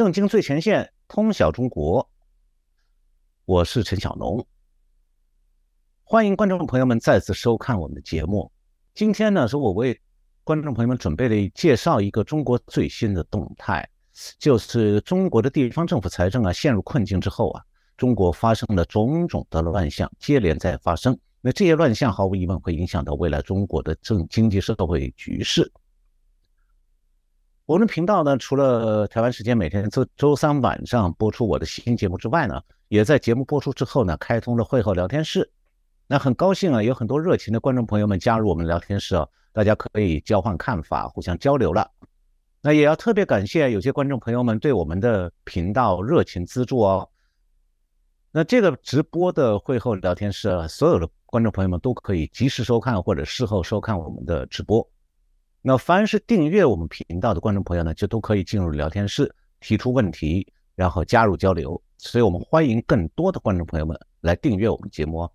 [0.00, 2.08] 震惊最前线，通晓中国。
[3.44, 4.42] 我是陈小农，
[6.04, 8.50] 欢迎观众朋友们再次收看我们的节目。
[8.94, 10.00] 今天呢，是我为
[10.42, 13.86] 观众朋友们准备了介绍一个中国最新的动态，
[14.38, 17.62] 就是中国的地方政府财政啊陷入困境之后啊，
[17.98, 21.14] 中国发生了种种的乱象，接连在发生。
[21.42, 25.70] 那这些乱象毫无疑问会影响到未来中国的政经济社会局势。
[27.70, 35.48] 我们频道呢，除了台湾时间每天周周三晚上播出我的新节目之外呢，也在节目播出之后呢，开通了会后聊天室。
[36.08, 41.88] 那很高兴啊，有很多热情的观众朋友们加入我们聊天室啊，大家可以交换看法，互相交流了。
[42.60, 47.08] 那也要特别感谢有些观众朋友们对我们的频道热情资助哦。
[48.32, 54.84] 那这个直播的会后聊天室，所有的观众朋友们都可以及时收看或者事后收看我们的直播。
[55.62, 61.80] 那凡是订阅我们频道的观众朋友呢，就都可以进入聊天室提出问题，然后加入交流。
[61.98, 65.28] 所以我们欢迎更多的观众朋友们来订阅我们节目。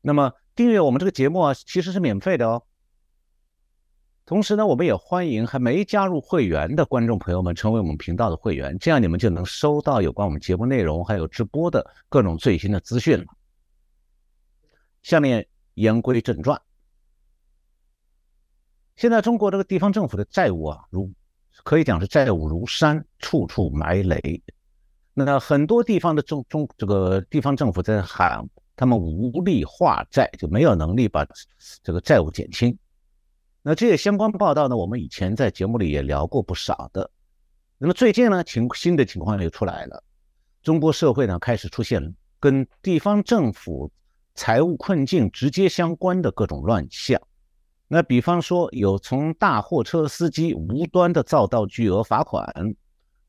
[0.00, 2.62] 那么订阅我们这个节目啊，其实是免费的哦。
[4.24, 13.26] 同时呢，我们也欢迎还没加入会员的观众朋友们成为我们频道的会员，这样你们就能收到有关我们节目内容还有直播的各种最新的资讯了。
[15.02, 16.58] 下面言归正传。
[18.96, 21.10] 现在中国这个地方政府的债务啊，如
[21.64, 24.42] 可以讲是债务如山，处处埋雷。
[25.12, 28.44] 那很多地方的中中这个地方政府在喊
[28.76, 31.26] 他们无力化债，就没有能力把
[31.82, 32.76] 这个债务减轻。
[33.62, 37.10] 那这些相关报道呢，我们以前在节目里也聊过不少的。
[37.78, 40.02] 那么最近呢，情新的情况又出来了，
[40.62, 43.90] 中国社会呢开始出现跟地方政府
[44.34, 47.20] 财务困境直接相关的各种乱象。
[47.86, 52.74] 那比方说，有从大货车司机无端的遭到巨额罚款，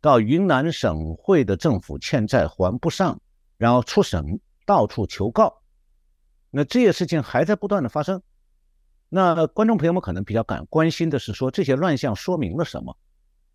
[0.02, 3.20] 到云南省会的政府欠债还不上，
[3.58, 5.62] 然后出省到处求告，
[6.50, 8.22] 那这些事情还在不断的发生。
[9.10, 12.98] 那观众朋友们可能比较感关心的是说，这些乱象说明了什么？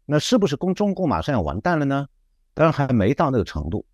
[0.05, 2.07] 那是不是共中共马上要完蛋了呢？
[2.53, 3.87] 当然还没到那个程度，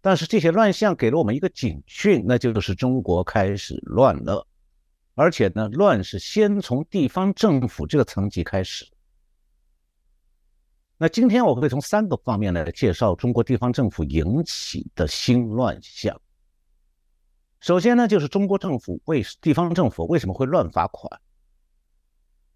[0.00, 4.46] 但是这些乱象给了我们一个警讯，那就是中国开始乱了。
[5.14, 8.86] 而且呢，乱是先从地方政府这个层级开始。
[10.96, 16.18] 那今天我会从三个方面来介绍中国地方政府引起的新乱象。
[17.60, 21.20] 首先呢，就是中国政府为地方政府为什么会乱罚款？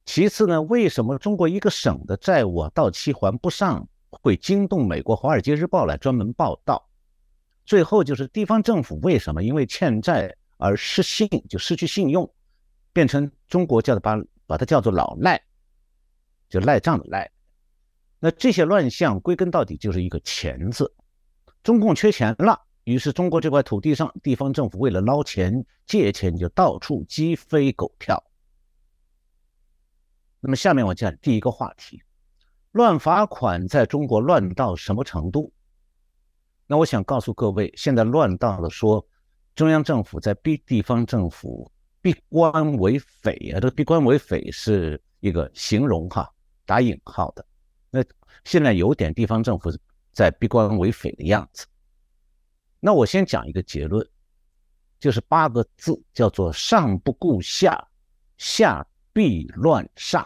[0.04, 6.88] 其次呢，为什么中国一个省的债务啊到期还不上，会惊动美国《华尔街日报》来专门报道？
[7.64, 12.32] 最后就是地方政府为什么因为欠债而失信，就失去信用？
[12.96, 15.38] 变成中国叫的把把它叫做老赖，
[16.48, 17.30] 就赖账的赖。
[18.18, 20.90] 那这些乱象归根到底就是一个钱字，
[21.62, 28.24] 中共缺钱了，于是中国这块土地上地方政府为了捞钱借钱就到处鸡飞狗跳。
[30.40, 32.02] 那么下面我讲第一个话题，
[32.70, 35.52] 乱罚款在中国乱到什么程度？
[36.66, 39.06] 那我想告诉各位，现在乱到了说
[39.54, 41.70] 中央政府在逼地方政府。
[42.06, 43.58] 闭关为匪啊！
[43.58, 46.32] 这个闭关为匪是一个形容哈，
[46.64, 47.44] 打引号的。
[47.90, 48.00] 那
[48.44, 49.76] 现在有点地方政府
[50.12, 51.66] 在闭关为匪的样子。
[52.78, 54.08] 那我先讲一个结论，
[55.00, 57.88] 就是八个字，叫做上不顾下，
[58.38, 60.24] 下必乱上。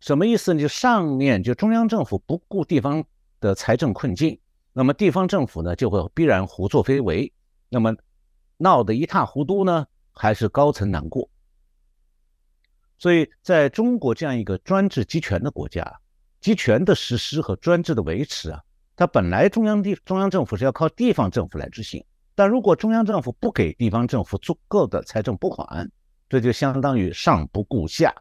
[0.00, 0.60] 什么意思呢？
[0.60, 3.04] 就上面就中央政府不顾地方
[3.38, 4.36] 的财政困境，
[4.72, 7.32] 那么地方政府呢就会必然胡作非为，
[7.68, 7.94] 那么
[8.56, 9.86] 闹得一塌糊涂呢？
[10.14, 11.28] 还是高层难过，
[12.98, 16.00] 所以在中国这样一个专制集权的国家，
[16.40, 18.62] 集权的实施和专制的维持啊，
[18.96, 25.90] 它本来中央地中央政府是要靠地方政府来执行，但如果中央政府不给地方政府足够的财政拨款，
[26.28, 28.14] 这就相当于上不顾下，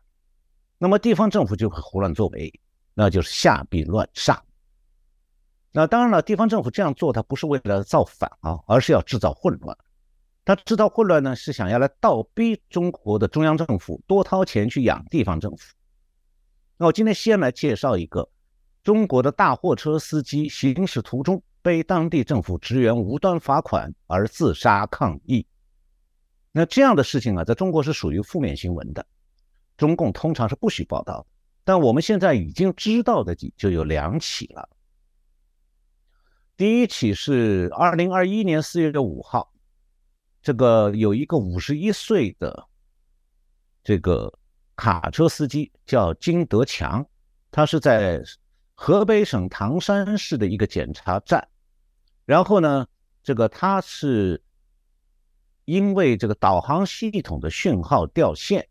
[0.78, 2.51] 那么地方政府就会胡乱作为，
[2.94, 4.44] 那就是下必乱上。
[5.72, 9.75] 那当然了，地方政府这样做，它不是为了造反啊，而是要制造混乱。
[10.45, 15.74] 他制造混乱呢，是想要来倒逼中国的中央政府多掏钱去养地方政府。
[16.75, 18.30] 那我今天先来介绍一个
[18.84, 25.48] 中国的大货车司机行驶途中被当地政府职员无端罚款而自杀抗议。
[26.51, 29.06] 那这样的事情啊，在中国是属于负面新闻的，
[29.78, 31.25] 中共通常是不许报道的。
[31.63, 34.68] 但我们现在已经知道的就有两起了。
[36.57, 39.52] 第一起是二零二一年四月的五号。
[40.44, 42.68] 这个有一个五十一岁的
[43.81, 44.31] 这个
[44.75, 47.04] 卡车司机叫金德强，
[47.50, 48.22] 他是在
[48.75, 51.48] 河北省唐山市的一个检查站，
[52.25, 52.86] 然后呢，
[53.24, 54.44] 这个他是
[55.63, 58.68] 因为这个导航系统的讯号掉线，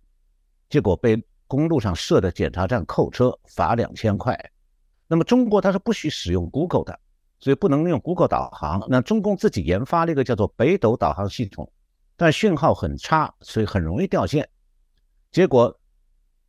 [0.68, 4.38] 结果被公路上设的检查站扣车，罚两千块。
[5.06, 7.00] 那么中国它是不许使用 Google 的，
[7.42, 8.80] 所以不能用 Google 导航。
[8.88, 11.70] 那中共自己研发了一个叫做北斗导航系统，
[12.16, 14.48] 但讯号很差，所以很容易掉线。
[15.32, 15.76] 结果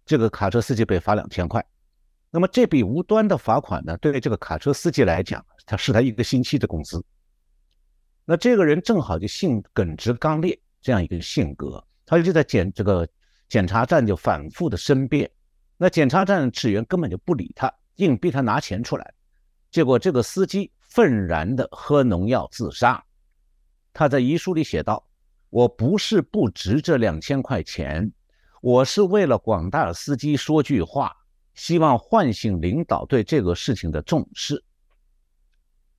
[0.06, 1.66] 这个卡车司机被罚两千块。
[2.30, 7.04] 那么这笔无端的罚款呢，对这个卡车司机来讲，他是他一个星期的工资。
[8.24, 13.08] 那这个人正好就性耿直刚烈这样一个性格，他就在检这个
[13.50, 15.30] 检查站就反复的申辩。
[15.76, 19.14] 那检查站职员根本就不理他，硬逼他拿钱出来。
[19.72, 23.04] 结果这个司机愤然的喝农药自杀。
[23.94, 25.08] 他在遗书里写道
[25.50, 28.12] ：“我不是不值这两千块钱，
[28.62, 31.12] 我是为了广大司机说句话。”
[31.56, 34.64] 希望唤醒领导对这个事情的重视。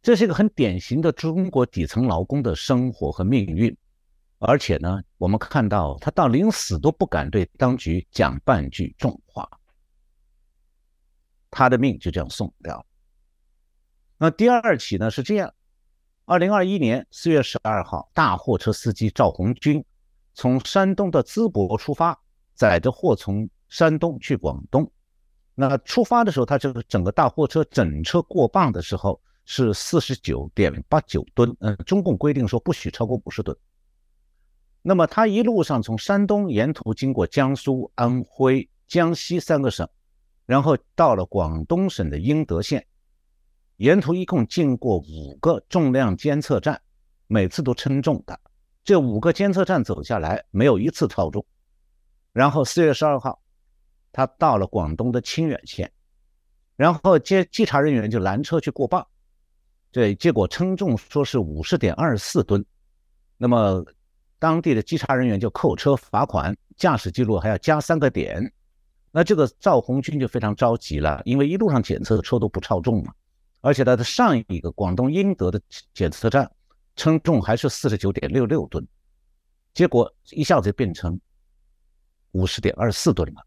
[0.02, 3.76] 这是一个很典型的中国底层劳工的生活和命运，
[4.40, 9.48] 而且呢，我们看到他到临死都不敢对当局讲半句重话，
[11.52, 12.86] 他的命就这样送掉了。
[14.16, 15.52] 那第二起呢是这样：
[16.24, 19.84] 二零二一年四月十二号，大货车司机赵红军
[20.34, 22.18] 从山东的淄博出发，
[22.54, 24.90] 载着货从山东去广东。
[25.54, 33.56] 那出发的时候，他这个整个大货车整车过磅的时候是四十九点八九吨，嗯，中共规定说不许超过五十吨。
[34.82, 39.88] 那么他一路上从山东沿途经过江苏、安徽、江西三个省，
[40.46, 42.86] 然后到了广东省的英德县，
[43.76, 46.80] 沿途一共经过五个重量监测站，
[47.26, 48.38] 每次都称重的。
[48.84, 51.44] 这五个监测站走下来，没有一次超重。
[52.32, 53.40] 然后四月十二号。
[54.16, 55.90] 他到了广东的清远县，
[56.76, 59.04] 然后接稽查人员就拦车去过磅，
[59.90, 62.64] 这结果称重说是五十点二四吨，
[63.36, 63.84] 那么
[64.38, 68.52] 当地的稽查人员就扣车罚款，驾驶记录还要加三个点，
[69.10, 73.12] 那这个赵红军就非常着急了，因为一路上检测的车都不超重嘛，
[73.64, 75.58] 而且他的上一个广东英德的
[75.94, 76.50] 检测站
[76.96, 78.86] 称重还是四十九点六六吨，
[79.72, 81.18] 结果一下子变成
[82.32, 83.42] 五十点二四吨了。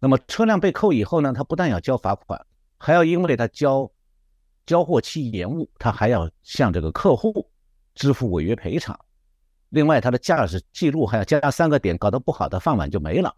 [0.00, 2.44] 那么车辆被扣以后呢，他不但要交罚款，
[2.76, 3.88] 还要因为他交
[4.66, 7.48] 交货期延误，他还要向这个客户
[7.94, 8.98] 支付违约赔偿。
[9.68, 13.32] 另外，他的驾驶记录还要加三个点，搞得不好，的饭碗就没了。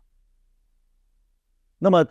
[1.79, 2.06] 那么，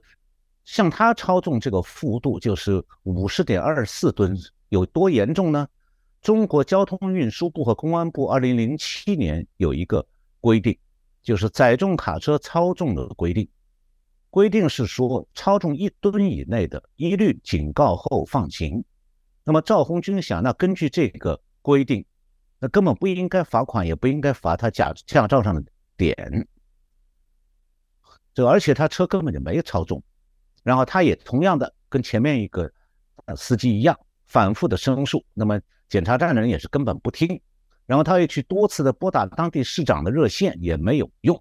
[0.66, 4.38] 像他超重这个幅度就是五十点二四吨，
[4.70, 5.68] 有多严重呢？
[6.22, 10.08] 中国交通运输部和公安部二零零七年有一个
[10.40, 10.78] 规定，
[11.22, 13.48] 就是载重卡车超重的规定。
[14.30, 18.84] 规定是说，超重一吨以内的，一律警告后放行。
[19.44, 22.06] 那么赵红军想，那根据这个规定，
[22.58, 25.62] 那根本不应该罚款，也不应该罚他驾驾照上的
[25.98, 26.48] 点。
[28.34, 30.02] 这而且他车根本就没有超重，
[30.64, 32.72] 然后他也同样的跟前面一个
[33.26, 35.24] 呃司机一样，反复的申诉。
[35.34, 37.40] 那么检查站的人也是根本不听，
[37.86, 41.40] 然后他又去多次的拨打当地市长的热线，也没有用。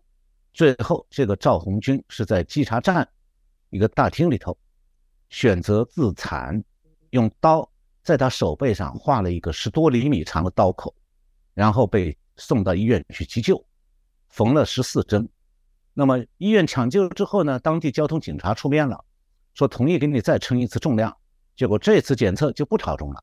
[0.53, 3.09] 最后，这个赵红军是在稽查站
[3.71, 4.59] 一个大厅里头
[5.31, 6.63] 选择自残，
[7.11, 7.67] 用刀
[8.03, 10.95] 在他手背上划了一个十多厘米长的刀口，
[11.55, 13.65] 然后被送到医院去急救，
[14.29, 15.27] 缝了十四针。
[15.95, 19.03] 那么医院抢救之后呢，当地交通警察出面了，
[19.55, 21.17] 说同意给你再称一次重量。
[21.55, 23.23] 结果这次检测就不超重了。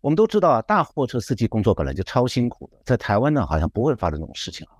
[0.00, 4.76] 我们都知道啊，大货车司机工作本来就超辛苦的，在台湾呢好像不会发生这种事情啊。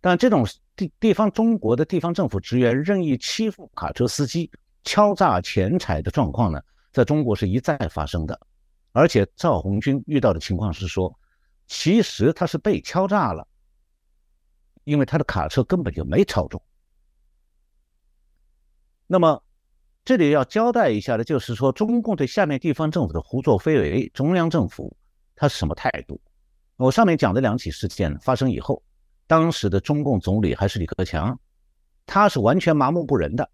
[0.00, 4.50] 但这种地地方中国的地方政府职员任意欺负卡车司机、
[4.84, 6.60] 敲诈钱财的状况呢，
[6.92, 8.38] 在中国是一再发生的。
[8.92, 11.16] 而且赵红军遇到的情况是说，
[11.66, 13.46] 其实他是被敲诈了，
[14.84, 16.60] 因为他的卡车根本就没超重。
[19.08, 19.42] 那么
[20.04, 24.96] 这里要交代一下的，就是说中共对下面地方政府的胡作非为，中央政府
[25.34, 26.20] 他是什么态度？
[26.76, 28.80] 我上面讲的两起事件发生以后。
[29.26, 31.38] 当时的中共总理还是李克强，
[32.06, 33.50] 他是完全麻木不仁的，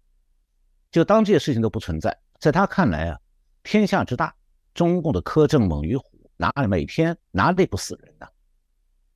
[0.89, 2.17] 就当这些事情都不存在。
[2.39, 3.19] 在他看来啊，
[3.61, 4.33] 天下之大，
[4.73, 6.05] 中共的苛政猛于虎，
[6.37, 8.27] 哪里每天哪里不死人呢？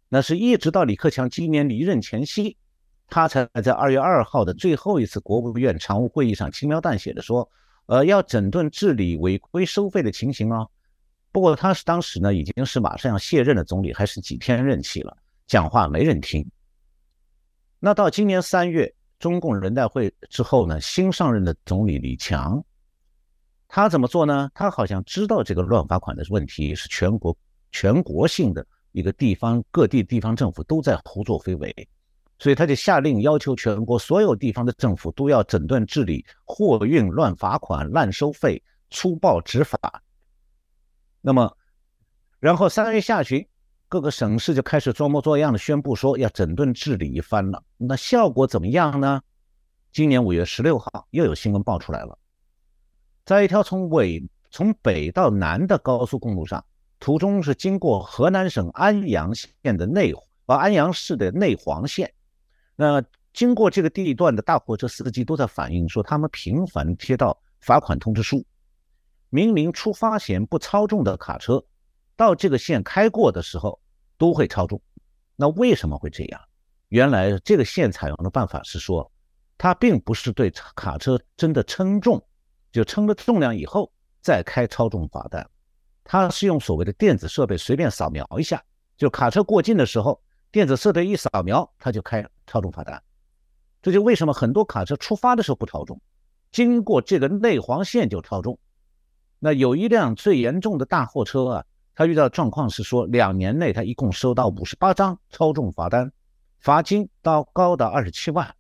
[0.09, 2.57] 那是一直到李克强今年离任前夕，
[3.09, 7.49] 他才在二月二号的最后一次国务院常务会议上轻描淡写的说，
[7.87, 10.65] 呃，要整顿治理违规收费的情形啊。
[11.31, 15.15] 不过他是当时呢，已经是马上要卸任的总理，还是几天任期了。
[15.45, 16.47] 讲话没人听。
[17.79, 22.63] 那到今年三月，中共人代会之后呢，新上任的总理李强，
[23.67, 24.49] 他怎么做呢？
[24.53, 27.35] 他好像知道这个乱罚款的问题是全国
[27.71, 31.87] 全国性的一个地方，各地地方政府都在胡作非为，
[32.39, 39.77] 所以他就下令要求全国所有地方的政府都要整顿治理货运乱罚款、滥收费、粗暴执法。
[41.21, 41.57] 那么，
[42.39, 43.45] 然后三月下旬，
[43.89, 47.61] 各个省市就开始装模作样的宣布说要整顿治理一番了。
[47.75, 49.21] 那效果怎么样呢？
[49.91, 52.17] 今年五月十六号又有新闻爆出来了，
[53.25, 56.63] 在一条从北从北到南的高速公路上，
[56.99, 60.13] 途中是经过河南省安阳县的内
[60.45, 62.09] 啊安阳市的内黄县。
[62.81, 68.41] 那经过这个地段的大货车司机都在反映说，他们频繁接到罚款通知书。
[69.27, 71.61] 明明出发前不超重的卡车，
[72.15, 73.77] 到这个线开过的时候
[74.17, 74.81] 都会超重。
[75.35, 76.39] 那为什么会这样？
[76.87, 79.11] 原来这个线采用的办法是说，
[79.57, 82.25] 它并不是对卡车真的称重，
[82.71, 85.45] 就称了重量以后再开超重罚单，
[86.05, 88.63] 它是用所谓的电子设备随便扫描一下，
[88.95, 93.01] 就卡车过境的时候，电子设备一扫描，它就开超重罚单。
[93.81, 96.01] 这就为什么很多卡车出发的时候不超重，
[96.51, 98.59] 经过这个内黄县就超重。
[99.39, 101.65] 那有一辆最严重的大货车啊，
[101.95, 106.11] 他遇到的状况是说，两年内他一共收到五十八张超重罚单，
[106.59, 108.53] 罚金到高达二十七万。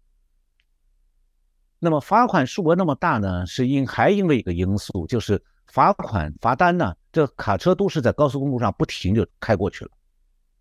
[1.79, 9.91] 那么罚款数额那么大呢，是因还因为一个因素，就是罚款罚单呢，这卡车都是在高速公路上不停就开过去了，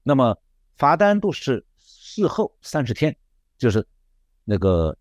[0.03, 0.37] 那么
[0.77, 1.65] 罚单都是
[2.09, 3.15] 事后三十天，
[3.59, 3.87] 就是
[4.45, 4.97] 那个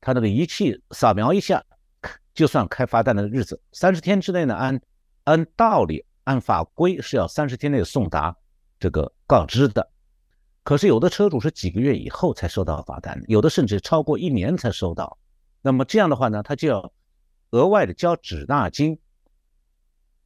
[0.00, 1.64] 他那个仪器扫描一下。
[2.34, 4.80] 就算开罚单的日子，三十天之内呢，按
[5.24, 8.36] 按道理按法规是要三十天内送达
[8.78, 9.90] 这个告知的。
[10.62, 15.18] 可是有的车主是几个月以后才收到罚单，有的甚至超过一年才收到。
[15.62, 16.92] 那么这样的话呢，他就要
[17.50, 19.00] 额外的交滞纳金。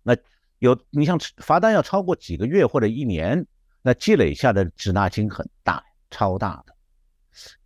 [0.02, 0.14] 那
[0.58, 3.46] 有你像罚单要超过几个月或者一年，
[3.80, 5.82] 那积累下的滞纳金很大，
[6.12, 6.76] 超大的。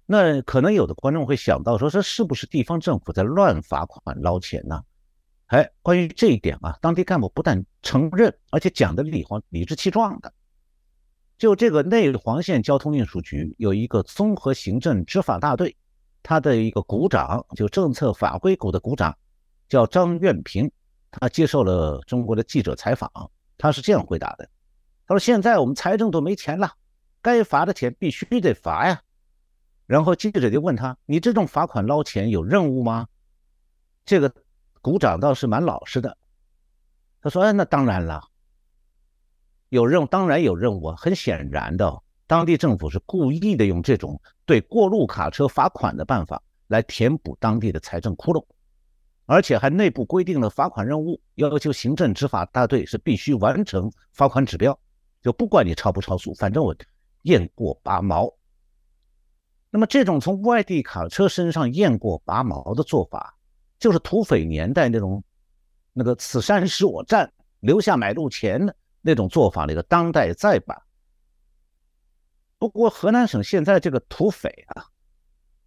[0.07, 4.81] 那可能有的观众会想到说，这是不是地方政府在乱罚款捞钱呢？
[5.49, 10.33] 哎，关于这一点啊，当地干部不但承认，而且讲的理黄理直气壮的。
[11.39, 15.77] 就这个内黄县交通运输局有一个综合行政执法大队，
[16.23, 19.17] 他的一个股长，就政策法规股的股长，
[19.69, 20.71] 叫张愿平，
[21.11, 23.11] 他接受了中国的记者采访，
[23.59, 24.49] 他是这样回答的：
[25.07, 26.73] 他说现在我们财政都没钱了，
[27.27, 29.03] 该罚的钱必须得罚呀。
[29.85, 33.09] 然后记者就问他：“你这种罚款捞钱有任务吗？”
[34.07, 34.33] 这个
[34.81, 36.17] 股长倒是蛮老实的，
[37.21, 38.23] 他说：“哎，那当然了，
[39.71, 40.93] 有任务当然有任务。
[40.93, 48.47] 很显然的，当地政府是故意的用这种对过路卡车罚款的办法来填补当地的财政窟窿，
[49.25, 54.79] 而且还内部规定了罚款任务，要求行政执法大队是必须完成罚款指标，
[55.21, 56.73] 就不管你超不超速，反正我
[57.27, 58.33] 验过拔毛。”
[59.71, 63.37] 那么，这种从外地卡车身上验过拔毛的做法，
[63.79, 65.23] 就是土匪年代那种
[65.93, 67.31] 那个“此山是我占，
[67.61, 70.81] 留下买路钱”的那种做法的一个当代再版。
[72.59, 74.87] 不过，河南省现在这个土匪啊，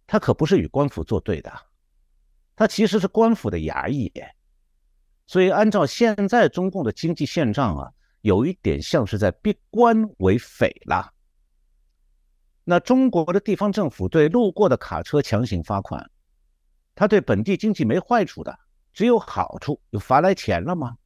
[0.08, 1.52] 他可不是与官府作对的，
[2.56, 4.12] 他其实是官府的衙役。
[5.28, 11.12] 所以，按照现在中共的经济现状啊，有一点像是在逼官为匪了。
[12.70, 16.08] 那中国的地方政府对路过的卡车强行罚款，
[16.94, 18.56] 他对本地经济没坏处的，
[18.92, 20.96] 只有好处，有罚来钱了吗？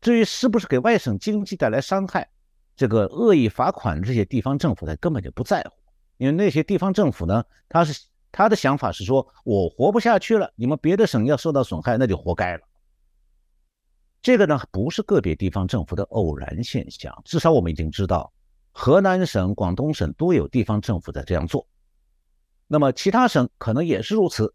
[0.00, 2.30] 至于是不是给外省经济带来伤害，
[2.76, 5.72] 这个恶意罚款这些地方政府他根本就不在乎，
[6.16, 12.62] 因为那些地方政府呢，他是他的想法是说，我活不下去了，你们别的省要受到损害，那就活该了。
[14.22, 18.32] 这个呢，不是个别地方政府的偶然现象，至少我们已经知道。
[18.80, 21.66] 河南省、广东省都有地方政府在这样做，
[22.68, 24.54] 那么其他省可能也是如此。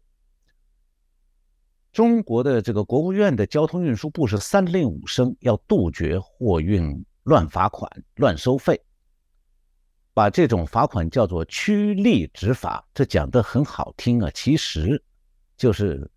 [1.92, 8.82] 中国的这个国务院的交通运输部是三令五申要杜绝货运乱罚款、乱收费，
[10.14, 15.04] 把这种罚款叫做趋利执法，这讲的很好听啊，其实
[15.54, 16.10] 就是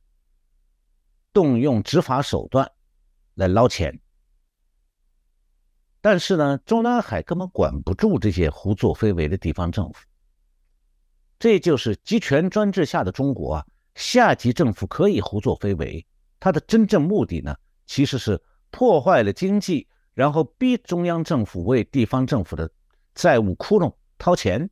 [1.33, 2.71] 动用执法手段
[3.33, 3.99] 来捞钱。
[6.09, 10.05] 但是呢，中南海根本管不住这些胡作非为的地方政府。
[11.37, 16.07] 这就是集权专制下的中国啊，下级政府可以胡作非为，
[16.39, 17.53] 它的真正目的呢，
[17.87, 22.71] 其实是破坏了经济，然后逼中央政府为地方政府的
[23.13, 24.69] 债务窟窿掏钱。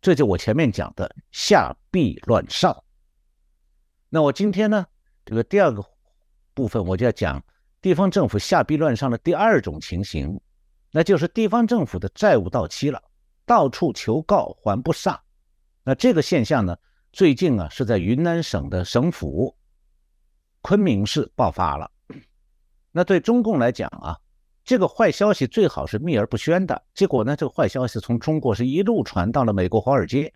[0.00, 2.76] 这就我前面讲的下弊乱上。
[4.08, 4.84] 那我今天呢，
[5.24, 5.80] 这个第二个
[6.54, 7.40] 部分，我就要讲
[7.80, 10.40] 地方政府下币乱上的第二种情形，
[10.96, 13.02] 那就是地方政府的债务到期了，
[13.44, 15.20] 到处求告还不上。
[15.84, 16.74] 那这个现象呢，
[17.12, 19.54] 最近啊是在云南省的省府
[20.62, 21.90] 昆明市爆发了。
[22.92, 24.16] 那对中共来讲啊，
[24.64, 26.82] 这个坏消息最好是秘而不宣的。
[26.94, 30.32] 结果呢，这个坏消息从中国是一路传到了美国华尔街。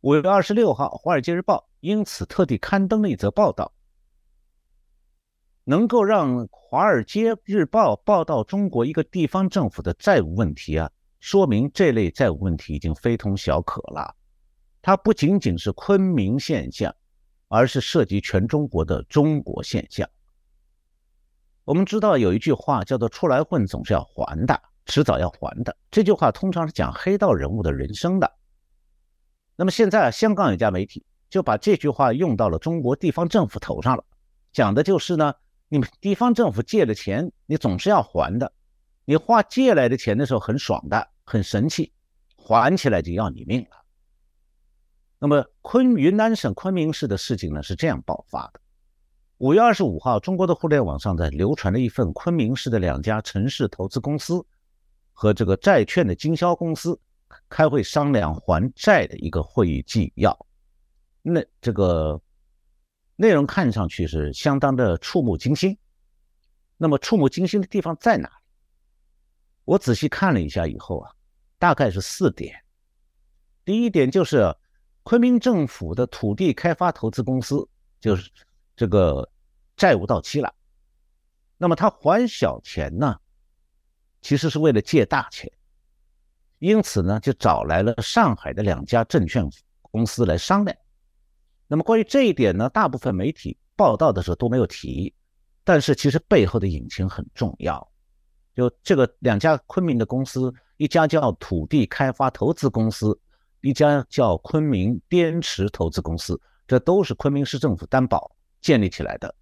[0.00, 3.70] 五月二十六号，《华尔街日报》因此特地刊登了一则报道。
[5.64, 10.90] 能够让《华尔街日报》报道中国一个地方政府的债务问题啊，
[11.20, 14.16] 说明这类债务问题已经非同小可了。
[14.80, 16.92] 它不仅仅是昆明现象，
[17.46, 20.08] 而是涉及全中国的中国现象。
[21.64, 25.76] 我们知道有一句话叫做“出来混总是要还的，迟早要还的”。
[25.92, 28.32] 这句话通常是讲黑道人物的人生的。
[29.54, 34.04] 那么现在啊，香港有家媒体就把这句话用到了中国地方政府头上了，
[34.52, 35.32] 讲的就是呢，
[35.72, 38.52] 你们地方政府借的钱，你总是要还的。
[39.06, 41.90] 你花借来的钱的时候很爽的，很神气，
[42.36, 43.82] 还起来就要你命了。
[45.18, 48.60] 那么昆云南省昆明市的事情呢是这样爆发的。
[49.38, 54.44] 五月二十五号，中国的互联网上在流传了一份昆明市的两家城市投资公司
[55.14, 57.00] 和这个债券的经销公司
[57.48, 60.38] 开会商量还债的一个会议纪要。
[61.22, 62.20] 那这个
[63.16, 65.76] 内容看上去是相当的触目惊心。
[66.76, 68.34] 那么触目惊心的地方在哪里？
[69.64, 71.10] 我仔细看了一下以后啊，
[71.58, 72.64] 大概是四点。
[73.64, 74.54] 第一点就是
[75.02, 77.68] 昆明政府的土地开发投资公司
[78.00, 78.30] 就是
[78.76, 79.28] 这个。
[79.74, 80.54] 债务到期了，
[81.56, 83.18] 那么他还小钱呢？
[84.20, 85.50] 其实是为了借大钱，
[86.58, 90.76] 因此呢，就找来了上海的两家证券公司来商量。
[91.72, 95.10] 那么关于这一点呢，大部分媒体报道的时候都没有提，
[95.64, 97.90] 但是其实背后的隐情很重要。
[98.54, 103.18] 就这个两家昆明的公司，一家叫土地开发投资公司，
[103.62, 108.30] 一家叫昆明滇池投资公司，这都是昆明市政府担保
[108.60, 109.34] 建立起来的。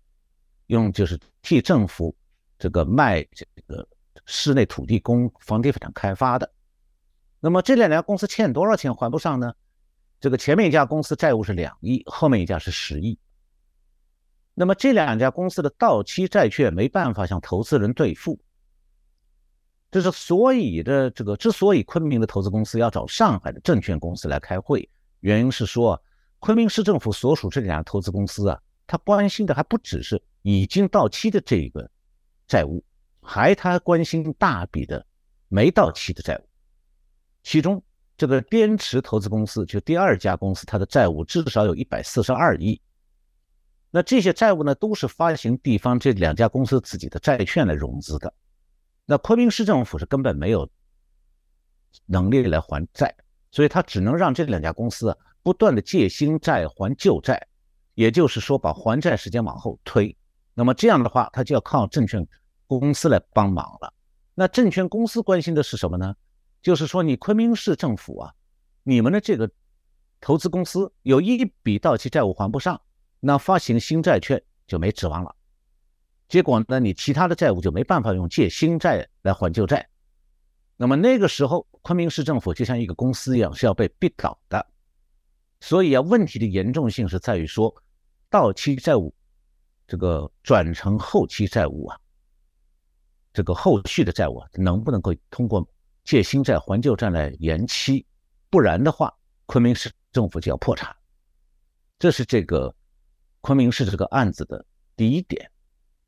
[0.68, 2.14] 用就是替政府
[2.60, 3.84] 这个卖这个
[4.26, 6.48] 室内土地供房地产开发的，
[7.40, 9.52] 那么这两家公司欠多少钱还不上呢？
[10.20, 13.18] 这个前面一家公司债务是两亿，后面一家是十亿。
[14.54, 18.38] 那么这两家公司的到期债券没办法向投资人兑付，
[19.90, 24.88] 这是所以的这个之所以昆明的投资公司要找上海的证券公司来开会，
[25.20, 26.00] 原因是说
[26.38, 30.22] 昆明市政府所属这两家投资公司啊，他关心的还不只是。
[30.42, 31.90] 已经到期的这个
[32.46, 32.82] 债务，
[33.20, 35.04] 还他关心大笔的
[35.48, 36.48] 没到期的债务，
[37.42, 37.82] 其中
[38.20, 42.78] 这个滇池投资公司就第二家公司，它的债务至少有一百四十二亿。
[43.90, 48.30] 那这些债务呢，都是发行地方这两家公司自己的债券来融资的。
[49.06, 50.68] 那昆明市政府是根本没有
[52.04, 53.16] 能力来还债，
[53.52, 57.48] 所以他只能让这两家公司啊不断的借新债还旧债，
[57.94, 60.14] 也就是说把还债时间往后推。
[60.52, 62.22] 那么这样的话，他就要靠证券
[62.66, 63.90] 公司来帮忙了。
[64.34, 66.14] 那证券公司关心的是什么呢？
[66.62, 68.34] 就是说，你昆明市政府啊，
[68.82, 69.50] 你们的这个
[70.20, 72.80] 投资公司有一笔到期债务还不上，
[73.20, 75.34] 那发行新债券就没指望了。
[76.28, 79.88] 结果呢，你其他的债务就没办法用借新债来还旧债。
[80.76, 84.66] 那么那个时候，昆明市政府就像一个公司一样，是要被逼倒的。
[85.60, 87.74] 所以啊，问题的严重性是在于说，
[88.28, 89.14] 到期债务。
[89.86, 91.98] 这个转成后期债务啊，
[93.32, 95.68] 这个后续的债务啊，能不能够通过
[96.10, 98.04] 借新债还旧债来延期？
[98.50, 100.92] 不然的话，昆明市政府就要破产。
[102.00, 102.74] 这是这个
[103.40, 105.48] 昆明市这个案子的第一点。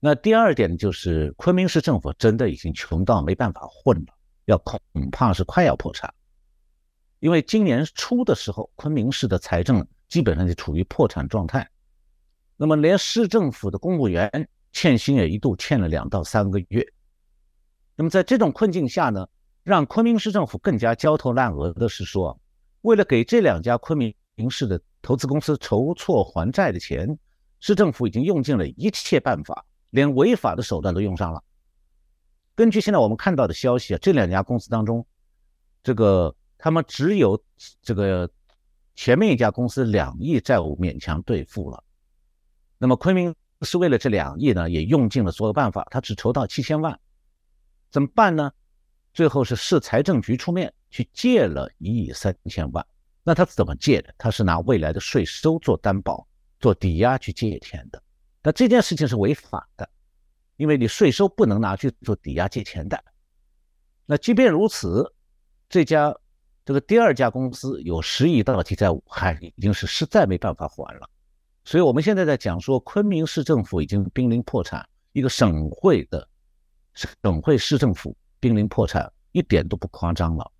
[0.01, 4.13] 那第二点就是昆明市政府真的已经穷到没办法混了，
[4.47, 4.81] 要恐
[5.13, 6.13] 怕是快要破产。
[7.21, 11.71] 因为今年初的时候，昆明市的财政基本上就处于破产状态。
[12.57, 16.85] 那么，连市政府的公务员欠薪也一度欠了两到三个月。
[17.95, 19.29] 那么，在这种困境下呢，
[19.65, 22.39] 让昆明市政府更加焦头烂额的是说，
[22.81, 27.19] 为了给这两家昆明市的投资公司筹措还债的钱，
[27.61, 31.43] 市政府已经用尽了一切办法，连违法的手段都用上了。
[32.55, 35.07] 根据现在我们看到的消息啊，这两家公司当中，
[35.83, 37.41] 这个他们只有
[37.83, 38.29] 这个
[38.97, 41.83] 前面一家公司两亿债务勉强兑付了。
[42.79, 46.99] 那么昆明是为了这两亿呢，也用尽了所有办法，他只筹到七千万，
[47.91, 48.51] 怎么办呢？
[49.13, 52.87] 最后是市财政局出面去借了一亿三千万。
[53.23, 54.13] 那他怎么借的？
[54.19, 56.27] 他是拿未来的税收做担保、
[56.59, 58.03] 做抵押去借钱的。
[58.41, 59.89] 但这件事情是违法的，
[60.57, 63.05] 因为你税收不能拿去做抵押借钱的。
[64.07, 65.15] 那即便如此，
[65.69, 66.13] 这家
[66.65, 71.09] 这个第二家公司有十亿到期债务，还已经是实在没办法还了。
[71.65, 76.29] 所以我们现在在讲说，昆明市政府已经濒临破产，一个省会的
[76.95, 80.51] 省会市政府濒临破产，一点都不夸张了。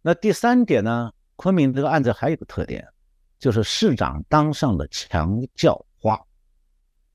[0.00, 1.12] 那第三点呢？
[1.36, 2.88] 昆明这个案子还有个特点，
[3.38, 6.18] 就是市长当上了强叫花。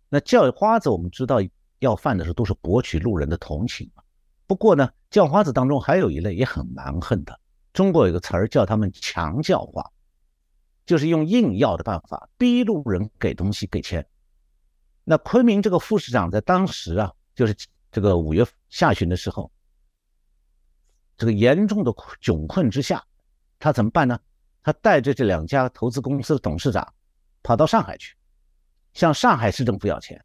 [0.10, 1.38] 那叫花子我们知道
[1.80, 3.90] 要犯的时候都是博取路人的同情
[4.46, 7.40] 不过呢，叫花子当中还有一类也很蛮横的。
[7.74, 9.84] 中国有个词儿叫他们强叫花，
[10.86, 14.06] 就是用硬要的办法逼路人给东西给钱。
[15.04, 17.56] 那昆明这个副市长在当时啊，就是
[17.92, 19.52] 这个五月下旬的时候。
[21.18, 23.06] 这个严重的窘困之下，
[23.60, 24.20] 他怎么办呢？
[24.64, 26.94] 他带着这两家投资公司的董事长
[27.44, 28.16] 跑到上海去，
[28.94, 30.24] 向上海市政府要钱。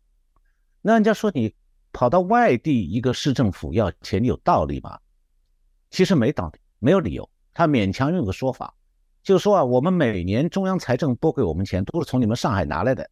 [0.80, 1.54] 那人家说你
[1.92, 4.98] 跑到外地一个市政府要钱，有道理吗？
[5.90, 7.28] 其实没道理，没有理由。
[7.52, 8.74] 他勉强用个说法，
[9.22, 13.10] 就说啊，我们每年中央财政拨给我们钱都是从你们上海拿来的，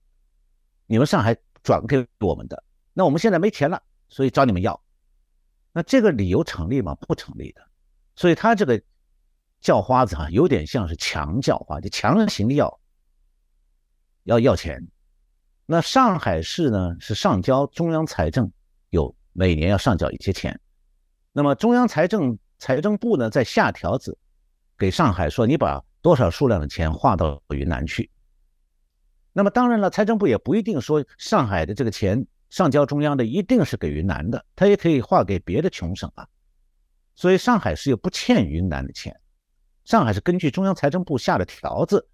[0.87, 2.63] 你们上海转给我们的。
[2.93, 3.83] 那我们现在没钱了，
[4.15, 4.81] 所以找你们要。
[5.73, 6.95] 那这个理由成立吗？
[6.95, 7.61] 不成立的。
[8.15, 8.81] 所以他这个
[9.61, 12.79] 叫花子哈，有点像是强叫花，就强行要
[14.23, 14.87] 要要钱。
[15.67, 18.53] 那上海市呢是上交中央财政，
[18.91, 20.61] 有每年要上缴一些钱。
[21.33, 24.17] 那么中央财政财政部呢在下条子
[24.79, 28.09] 给上海说，你把多少数量的钱划到云南去。
[29.33, 36.25] 那么当然了，财政部也不一定说上海的这个钱上交中央的一定是给云南的，他也可以划给别的穷省啊。
[37.17, 39.13] 所以上海市又不欠云南的钱，
[39.85, 42.07] 上海是根据中央财政部下的条子，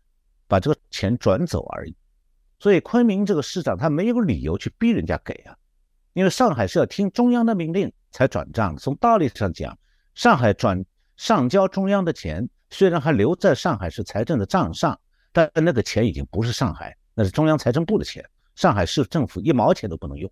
[0.48, 1.94] 把这个钱转走而已。
[2.58, 5.54] 所以昆明这个市长他没有理由去逼人家给啊，
[6.14, 8.74] 因为上海是要听中央的命令才转账。
[8.78, 9.78] 从道理上讲，
[10.14, 10.82] 上海转
[11.18, 14.98] 上交中央的钱，虽然还留在上海市财政的账上，
[15.32, 18.24] 但那个钱已经不是上海，那是中央财政部的钱，
[18.60, 20.30] 上海市政府一毛钱都不能用，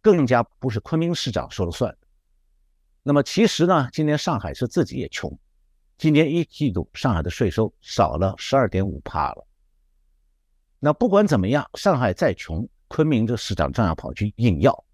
[0.00, 1.96] 更加不是昆明市长说了算。
[3.04, 5.38] 那么其实呢，今年上海市自己也穷，
[5.96, 9.46] 今年一季度上海的税收少了十二点五帕了。
[10.80, 14.84] 那不管怎么样，上海再穷，昆明这市长照样跑去硬要。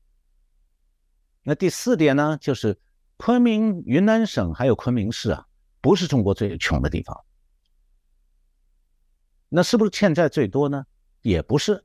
[1.43, 2.79] 那第四点呢，就是
[3.17, 5.47] 昆明、云南省还有昆明市啊，
[5.81, 7.19] 不是中国最穷的地方。
[9.49, 10.85] 那是不是欠债最多呢？
[11.23, 11.83] 也不是。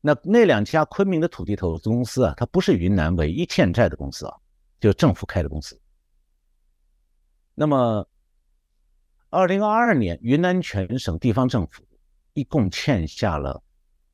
[0.00, 4.34] 那那两家昆明的土地投资公司啊，它不是云南唯一欠债的公司啊。
[4.80, 5.78] 就是政府开的公司。
[7.54, 8.08] 那么，
[9.28, 11.84] 二零二二年，云南全省地方政府
[12.32, 13.62] 一共欠下了，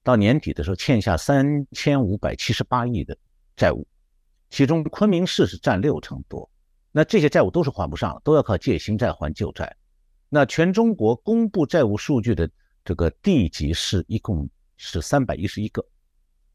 [0.03, 3.16] 到年底的时候欠下三千五百七十八亿的
[3.55, 3.87] 债务，
[4.51, 6.51] 其中昆明市是占六成多。
[6.90, 9.72] 那这些债务都是还不上，都要靠借新债还旧债。
[10.29, 12.51] 那全中国公布债务数据的
[12.85, 15.84] 这个地级市一共是三百一十一个，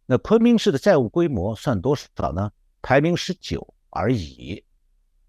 [0.05, 2.51] 那昆明市的债务规模算多少呢？
[2.81, 3.73] 排名十九。
[3.93, 4.63] 而已，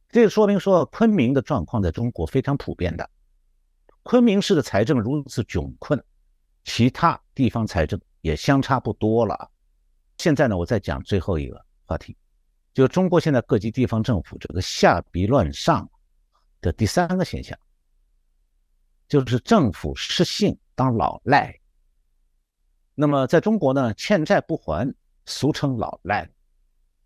[0.09, 3.11] 这说明说昆明的状况在中国非常普遍的。
[4.05, 6.01] 昆明市的财政如此窘困，
[6.63, 9.51] 其他地方财政也相差不多了。
[10.19, 12.17] 现在呢，我再讲最后一个话题，
[12.73, 15.91] 就中国现在各级地方政府这个下笔乱上
[16.61, 17.59] 的第三个现象，
[19.09, 21.53] 就是政府失信当老赖。
[22.95, 26.29] 那么在中国呢，欠债不还，俗称老赖。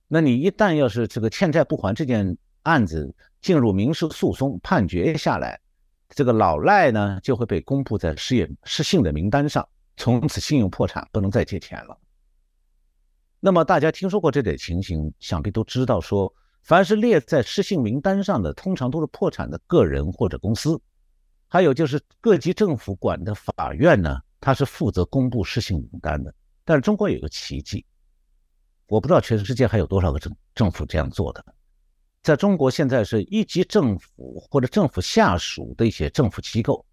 [0.08, 5.60] 那你一旦要是这个欠债不还这件案子进入民事诉讼判决下来，
[6.08, 11.98] 这个老赖呢就会被公布在失业失信的名单上，从此信用破产，不能再借钱了。
[13.38, 20.80] 那么大家听说过这类情形，想必都知道，说凡是列在失信名单上的，通常都是破产的个人或者公司。
[21.48, 26.34] 还有就是各级政府管的法院呢，他是负责公布失信名单的。
[26.64, 27.84] 但是中国有个奇迹。
[28.88, 31.44] 我不知道全世界还有多少个政政府这样做的。
[32.22, 36.84] 在中国，现在是一级政府或者政府下属的一些政府机构，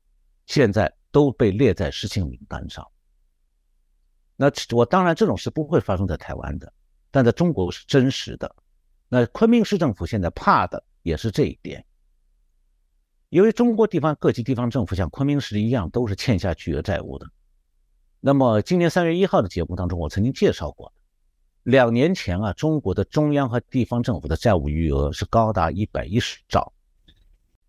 [0.45, 2.87] 现在都被列在失信名单上。
[4.35, 6.71] 那我当然这种事不会发生在台湾的，
[7.11, 8.55] 但在中国是真实的。
[9.07, 11.83] 那昆明市政府现在怕的也是这一点，
[13.33, 17.27] 因为中国地方各级地方政府像昆明市一样，都是欠下巨额债务的。
[18.19, 20.93] 那么今年三月一号的节目当中，我曾经介绍过。
[21.63, 26.71] 两年前啊，中国的中央和地方政府的债务余额是高达一百一十兆。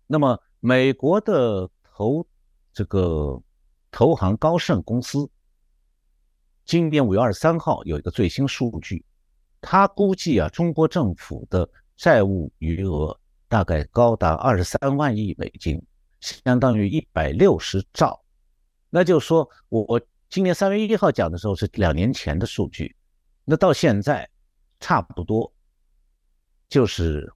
[0.05, 2.27] 那么，美国的投
[2.71, 3.41] 这个
[3.89, 5.27] 投行高盛公司，
[6.63, 9.03] 今年五月二十三号有一个最新数据，
[9.61, 15.81] 他估计啊，中国政府的债务余额大概高达二十三万亿美金，
[16.19, 18.23] 相当于一百六十兆。
[18.89, 22.95] 那就是说我我今年三月一号讲的时候是两年前的数据，
[23.43, 24.29] 那到现在
[24.79, 25.51] 差不多
[26.67, 27.31] 就是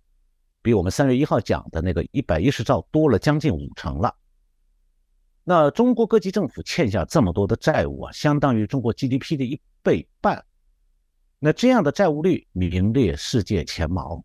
[0.62, 4.16] 比我们三月一号讲的那个一百一十兆多了将近五成了。
[5.44, 10.46] 那中国各级政府欠下这么多的债务啊，相当于中国 GDP 的一倍半。
[11.40, 14.24] 那这样的债务率名列世界前茅。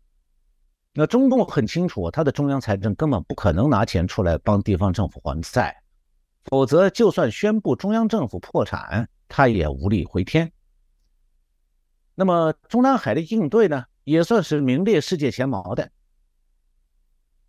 [0.97, 5.75] 那中共很清楚，他的中央财政根本不可能拿钱出来帮地方政府还债，
[6.45, 10.51] 否则就算宣布中央政府破产，他也无力回天。
[12.15, 15.91] 那么中南海的应对呢，也算是名列世界前茅的。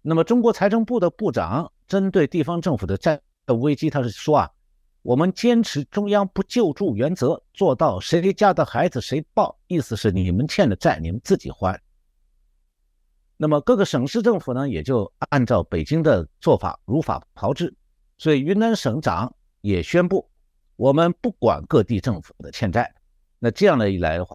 [0.03, 3.21] 那么中国财政部的部长针对地方政府的债。
[3.47, 4.51] 的危机，他是说啊，
[5.03, 11.81] 我们坚持中央不救助原则，做到谁家的孩子谁抱，意思是你们欠的债你们自己还。
[13.37, 17.75] 那么各个省市政府呢，也就按照北京的做法如法炮制，
[18.16, 20.31] 所以云南省长也宣布，
[20.77, 22.94] 我们不管各地政府的欠债。
[23.38, 24.35] 那这样的一来的话，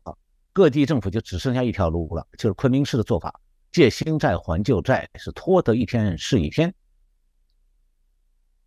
[0.53, 6.71] 各地政府就只剩下一条路了，就是昆明市的做法，借新债还旧债，是拖得一天是一天。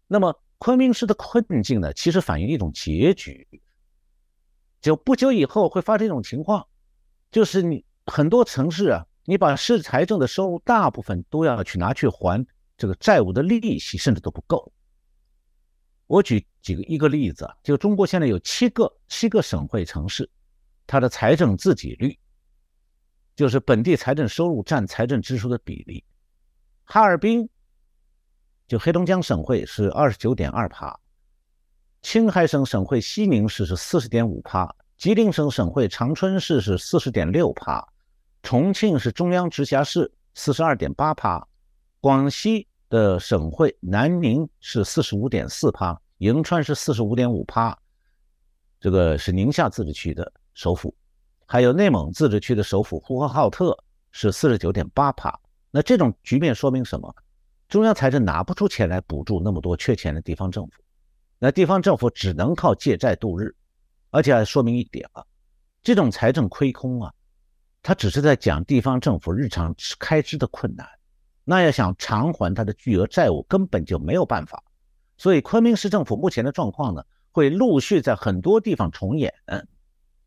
[0.08, 3.46] 那么昆明市的困境呢，其实反映一种结局，
[4.80, 6.66] 就不久以后会发生一种情况，
[7.30, 14.72] 就是你很多城市啊，你把市财政的收入大部分都要去拿去还这个债务的利息，甚至都不够。
[16.06, 20.28] 我举几个一个例子啊，就中国现在有七个七个省会城市，
[20.86, 22.18] 它的财政自给率，
[23.34, 26.04] 就是本地财政收入占财政支出的比例，
[26.84, 27.48] 哈尔滨。
[28.66, 30.98] 就黑龙江省会是二十九点二帕，
[32.00, 37.86] 青海省省会西宁市是四十点五帕，吉林省省会长春市是四十点六帕，
[38.44, 41.48] 重庆是中央直辖市四十二点八趴，
[41.98, 47.76] 广西的省会南宁是四十五点四趴，银川是四十五点五趴，
[48.78, 50.94] 这个是宁夏自治区的首府，
[51.46, 53.74] 还有内蒙自治区的首府呼和浩特
[54.10, 55.40] 是四十九点八趴。
[55.70, 57.16] 那这种局面说明什么？
[57.66, 60.84] 中央财政拿不出钱来补助那么多缺钱的地方政府，
[61.38, 63.56] 那地方政府只能靠借债度日，
[64.10, 65.24] 而且还说明一点啊，
[65.82, 67.10] 这种财政亏空啊，
[67.84, 70.88] 他只是在讲地方政府日常开支的困难，
[71.44, 74.64] 那要想偿还他的巨额债务根本就没有办法，
[75.18, 79.32] 所以昆明市政府目前的状况呢，会陆续在很多地方重演，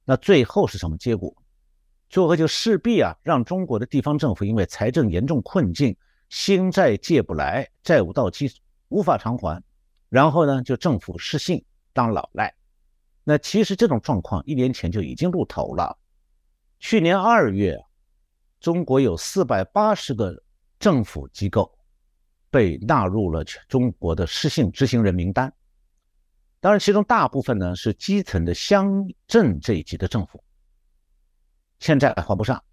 [0.05, 1.35] 那最后是什么结果？
[2.09, 5.97] 最后就势必啊，让中国的地方政府因为财政严重困境。
[6.29, 8.51] 新债借不来，债务到期
[8.89, 9.63] 无法偿还，
[10.09, 12.53] 然后呢，就政府失信当老赖。
[13.23, 15.97] 那其实这种状况一年前就已经露头了。
[16.79, 17.77] 去年二月，
[18.59, 20.35] 中国有四百八十个
[20.79, 21.75] 政府机构
[22.49, 25.51] 被纳入了中国的失信执行人名单。
[26.59, 30.43] 当然，其中大部分呢是基层的乡镇这一级的政府，
[31.79, 32.63] 欠债还不上。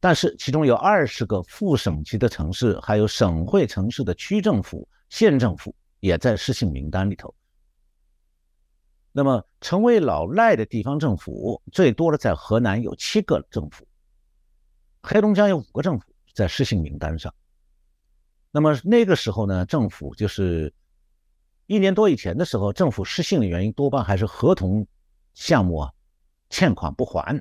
[0.00, 7.34] 但是其中有二十个副省级的城市，还有省会城市的区政府、县政府也在失信名单里头。
[9.16, 13.86] 那么成为老赖的地方政府最多的在河南有七个政府，
[15.04, 17.32] 黑龙江有五个政府在失信名单上。
[18.50, 20.74] 那么那个时候呢，政府就是
[21.66, 24.84] 一年多以前的时候，政府失信的原因多半还是合同
[25.32, 25.92] 项目啊
[26.50, 27.40] 欠款不还。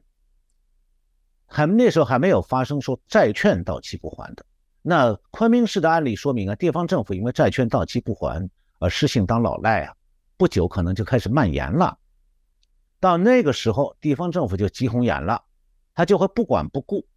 [1.47, 4.45] 还那时候还没有发生说债券到期不还的。
[4.83, 9.95] 那昆明市的案例说明啊，地方政府因为债券到期不还而失信当老赖啊，
[10.43, 11.97] 不久可能就开始蔓延了。
[12.99, 15.41] 到那个时候，地方政府就急红眼了，
[15.93, 17.07] 他就会不管不顾，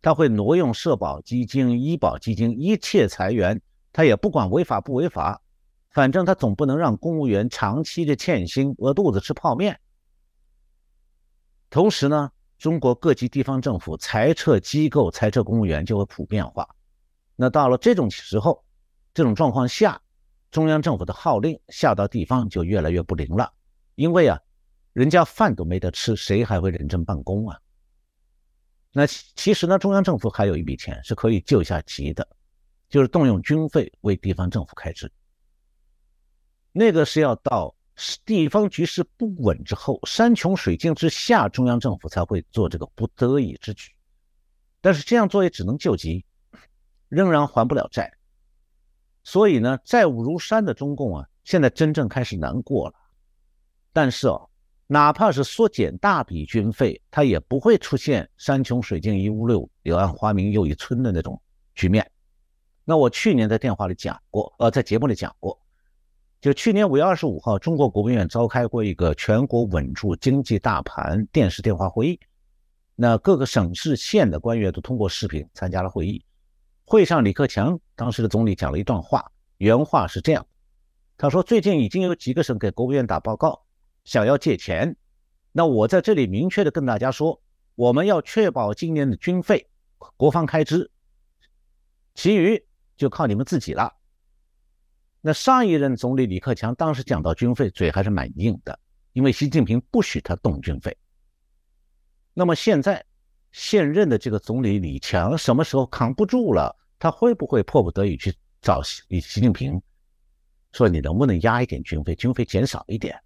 [0.00, 3.60] 他会挪用社保基金、医保基金，一切财源，
[3.92, 5.42] 他也不管违法不违法，
[5.90, 9.78] 反正他总不能让公务员长期的欠薪，饿肚子吃泡面。
[11.68, 12.30] 同时呢。
[12.58, 16.76] 中国各级地方政府裁撤机构、裁撤公务员就会普遍化。
[17.34, 18.64] 那到了这种时候、
[19.12, 20.00] 这种状况下，
[20.52, 23.52] 中央政府的号令下到地方就越来越不灵了。
[23.96, 24.38] 因为啊，
[24.92, 27.58] 人家饭都没得吃，谁还会认真办公啊？
[28.92, 32.28] 那其实呢，中央政府还有一笔钱是可以救下急的，
[32.88, 35.10] 就是动用军费为地方政府开支。
[36.70, 37.74] 那个是要到。
[38.24, 43.92] 地方局势不稳之后，山穷水尽之下，中央政府才会做这个不得已之举。
[44.80, 46.24] 但是这样做也只能救急，
[47.08, 48.10] 仍然还不了债。
[49.24, 52.94] 所以呢，债务如山的中共啊，现在真正开始难过了。
[53.92, 54.48] 但是哦，
[54.86, 61.40] 哪怕是缩减大笔军费，它也不会出现山穷水尽疑无路，柳暗花明又一村的那种
[61.74, 62.10] 局面。
[62.84, 65.56] 那我去年在电话里讲过，呃，在节目里讲过，
[66.40, 72.20] 就去年五月二十五号，中国国务院召开过一个全国稳住经济大盘电视电话会议，
[72.96, 76.24] 那各个省市县的官员都通过视频参加了会议。
[76.84, 80.46] 会上，李克强当时的总理讲了一段话，原话是这样：
[81.16, 83.64] 他说，最近已经有几个省给国务院打报告，
[84.04, 84.96] 想要借钱，
[85.52, 87.40] 那我在这里明确的跟大家说，
[87.74, 89.68] 我们要确保今年的军费、
[90.16, 90.90] 国防开支，
[92.14, 92.64] 其余。
[92.94, 93.92] 就靠你们自己了。
[95.20, 98.78] 那上一任总理李克强当时讲到军费，嘴还是蛮硬的，
[99.12, 100.96] 因为习近平不许他动军费。
[102.32, 103.04] 那么现在
[103.52, 106.76] 现任的这个总理李强什么时候扛不住了？
[106.98, 109.80] 他会不会迫不得已去找习习近平，
[110.72, 113.16] 说你能不能压一点军费，军费减少一点？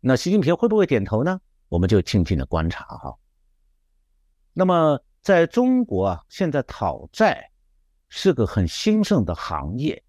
[0.00, 1.40] 那习近平会不会点头呢？
[1.68, 3.14] 我们就静静的观察哈。
[4.54, 7.50] 那么在中国啊，现在讨债。
[8.10, 10.02] 是个很兴盛的行业，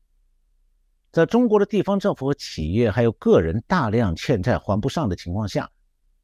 [1.12, 5.70] 在中国的地方政府和企业还有个人大量欠债还不上的情况下，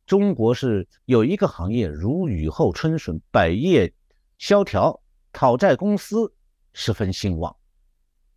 [0.05, 3.93] 中国是有一个行业如雨后春笋，百业
[4.37, 6.33] 萧条，讨债公司
[6.73, 7.55] 十分兴旺。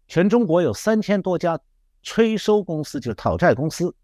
[0.07, 1.59] 全中国有三千多家
[2.03, 3.95] 催收公司，就是讨债公司。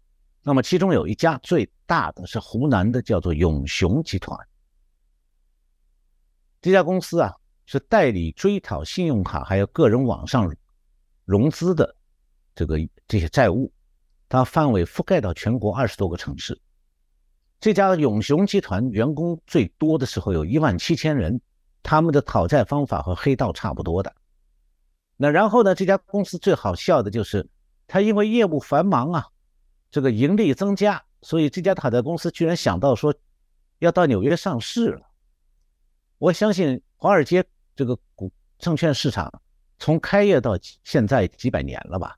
[0.43, 4.37] 那么其中有一家最大的是湖南的，叫做永雄集团。
[6.61, 7.33] 这家公司啊。
[7.67, 10.55] 是代理追讨信用卡还有个人网上
[11.23, 11.95] 融资的
[12.53, 13.73] 这个这些债务，
[14.29, 16.61] 它范围覆盖到全国二十多个城市。
[17.59, 21.41] 这家永雄集团员工最多的时候有一万七千人，
[21.81, 24.13] 他们的讨债方法和黑道差不多的。
[25.17, 27.47] 那然后呢，这家公司最好笑的就是，
[27.87, 29.27] 他因为业务繁忙啊，
[29.89, 33.15] 这个盈利增加，所以这家讨债公司居然想到说
[33.79, 35.01] 要到纽约上市了。
[36.17, 37.45] 我相信华尔街。
[37.77, 39.41] 这个股证券市场
[39.79, 42.17] 从开业到现在几百年了吧，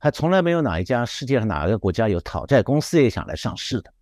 [0.00, 3.92] 还从来没有哪一家世界上哪个国家有讨债公司也想来上市的。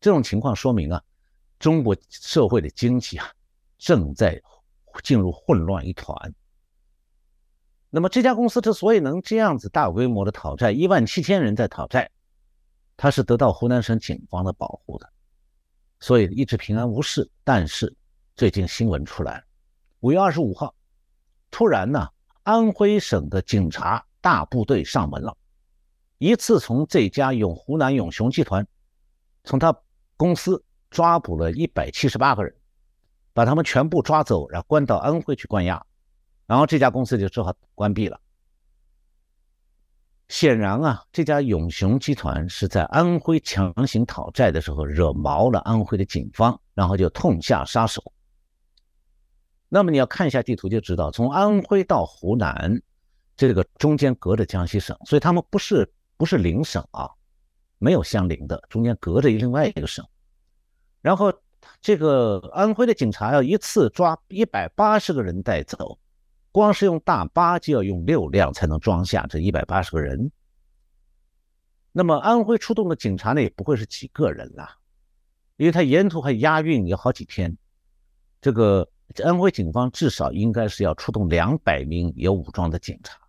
[0.00, 1.02] 这种情况说明啊，
[1.58, 3.26] 中国社会的经济啊
[3.78, 4.40] 正在
[5.02, 6.34] 进入混乱一团。
[7.88, 12.10] 那么这家公司之所以能这样子大规模的讨债，一万七千人在讨债，
[12.96, 15.10] 他是得到湖南省警方的保护的，
[16.00, 17.28] 所以一直平安无事。
[17.42, 17.96] 但是。
[18.36, 19.44] 最近新闻出来了，
[20.00, 20.74] 五月二十五号，
[21.52, 22.08] 突然呢，
[22.42, 25.36] 安徽省的警察大部队上门了，
[26.16, 28.66] 一次从这家永湖南永雄集团，
[29.44, 29.78] 从他
[30.16, 32.56] 公司抓捕了一百七十八个人，
[33.34, 35.84] 把他们全部抓走，然后关到安徽去关押，
[36.46, 38.18] 然后这家公司就只好关闭了。
[40.28, 48.02] 显然啊，这家永雄集团是在安徽强行讨债的时候惹毛了安徽的警方，然后就痛下杀手。
[49.68, 52.80] 那么你要看一下地图就知道，从安徽到湖南，
[53.36, 57.10] 这个中间隔着江西省，所以他们不是不是邻省啊，
[57.78, 60.06] 没有相邻的，中间隔着另外一个省。
[61.00, 61.32] 然后
[61.80, 65.98] 这个安徽的警察要一次抓一百八十个人带走，
[66.52, 70.30] 光是用大巴就要用六辆才能装下这一百八十个人。
[71.92, 74.76] 那么安徽出动的警察呢，也不会是几个人啦，
[75.56, 77.56] 因为他沿途还押运有好几天，
[78.40, 78.88] 这个。
[79.22, 83.20] 安徽警方至少应该是要出动两百名有武装的警察，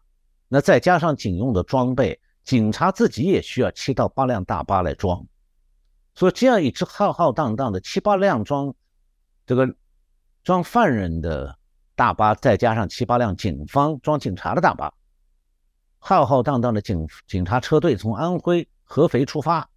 [0.55, 5.21] 那再加上警用的装备，警察自己也需要七到八辆大巴来装，
[6.13, 8.73] 所以这样一支浩浩荡荡的七八辆装
[9.45, 9.75] 这个
[10.45, 11.59] 装犯人的
[11.93, 14.93] 大巴，再加上七八辆警方装警察的大巴，
[15.97, 19.69] 浩浩荡荡的警警察车队从安徽合肥出发，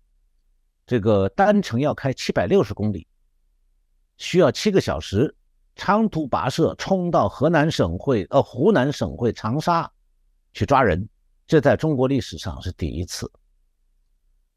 [0.86, 3.08] 这个单程要开七百六十公里，
[4.16, 5.34] 需要七个小时。
[5.74, 9.90] 长途跋涉冲到河南省会，呃，湖南省会长沙
[10.52, 11.08] 去抓人，
[11.46, 13.30] 这在中国历史上是第一次。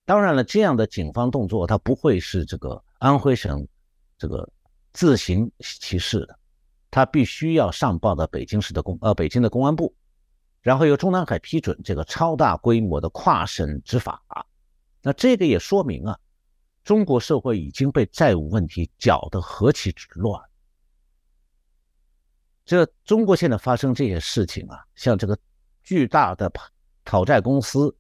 [0.06, 3.66] 当然了，这样的警方动作，它不会是这个安徽省
[4.18, 4.50] 这个
[4.94, 6.38] 自行其事的，
[6.90, 9.96] 他必须要上报到北京市的公，呃，北京的公安部，
[10.62, 14.22] 然后由中南海批准这个超大规模的跨省执法。
[15.02, 16.20] 那这个也说明啊，
[16.84, 20.42] 中国社会已经被债务问题搅得何其之乱。
[22.66, 25.38] 这中国现在发生这些事情啊，像这个
[25.84, 26.52] 巨大的
[27.04, 27.96] 讨债公司，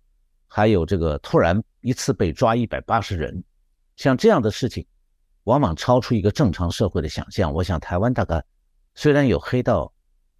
[0.47, 3.43] 还有这个突然一次被抓一百八十人，
[3.95, 4.85] 像这样的事情，
[5.43, 7.53] 往往超出一个正常社会的想象。
[7.53, 8.43] 我想台湾大概
[8.95, 9.91] 虽然有黑道，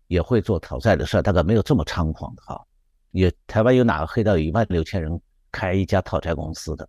[0.08, 2.66] 也会做讨债的事儿，大概没有这么猖狂的哈。
[3.12, 5.20] 也台湾有哪个黑道有一万六千人
[5.52, 6.88] 开一家讨债公司的，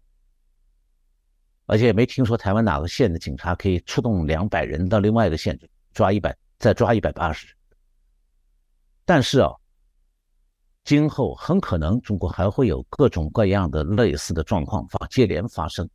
[1.67, 5.59] 而且也没听说台湾哪个县的警察可以出动两百人到另外一个县
[5.93, 7.49] 抓一百，再抓一百八十。
[9.05, 9.51] 但是啊，
[10.85, 15.89] 今后很可能中国还会有各种各样的类似的状况发接连发生。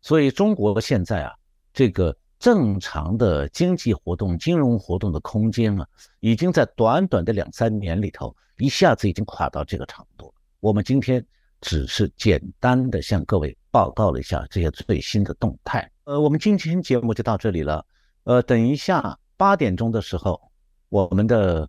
[0.00, 1.34] 所以中国现在啊，
[1.72, 5.86] 这个正常的经济活动、金融活动的空间啊，
[6.20, 10.32] 已经在短短的两三年里头，一下子已经垮到这个程度。
[10.58, 11.24] 我们今天
[11.60, 15.88] 只是简单的向各位报告了一下这些最新的动态。
[16.04, 17.84] 呃，我们今天节目就到这里了。
[18.24, 20.40] 呃，等一下八点钟的时候，
[20.88, 21.68] 我们的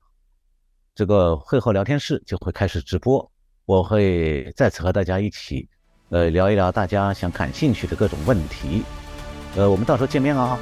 [0.95, 3.31] 这个会后聊天室就会开始直播，
[3.65, 5.67] 我会再次和大家一起。
[6.09, 8.83] 呃，聊一聊大家想感兴趣的各种问题，
[9.55, 10.59] 呃，我们到时候见面啊。